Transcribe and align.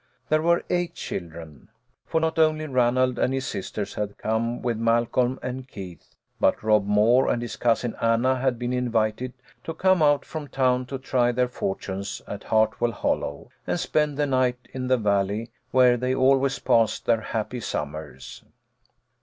There 0.29 0.41
were 0.41 0.65
eight 0.71 0.95
children. 0.95 1.69
For 2.07 2.19
not 2.19 2.39
only 2.39 2.65
Ranald 2.65 3.19
and 3.19 3.31
his 3.35 3.45
sisters 3.45 3.93
had 3.93 4.17
come 4.17 4.63
with 4.63 4.75
Malcolm 4.79 5.37
and 5.43 5.67
Keith, 5.67 6.15
but 6.39 6.63
Rob 6.63 6.87
Moore 6.87 7.29
and 7.29 7.39
his 7.39 7.55
cousin 7.55 7.95
Anna 8.01 8.39
had 8.39 8.57
been 8.57 8.73
invited 8.73 9.31
to 9.63 9.75
come 9.75 10.01
out 10.01 10.25
from 10.25 10.47
town 10.47 10.87
to 10.87 10.97
try 10.97 11.31
their 11.31 11.47
fortunes 11.49 12.19
at 12.25 12.45
Hartwell 12.45 12.93
Hol 12.93 13.17
low, 13.17 13.49
and 13.67 13.79
spend 13.79 14.17
the 14.17 14.25
night 14.25 14.67
in 14.73 14.87
the 14.87 14.97
Valley 14.97 15.51
where 15.69 15.97
they 15.97 16.15
always 16.15 16.57
passed 16.57 17.05
their 17.05 17.21
happy 17.21 17.59
summers. 17.59 18.43